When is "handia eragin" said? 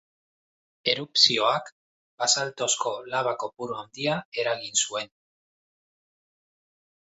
3.83-4.81